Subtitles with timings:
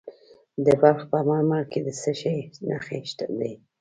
[0.65, 2.35] د بلخ په مارمل کې د څه شي
[2.67, 2.99] نښې
[3.39, 3.51] دي؟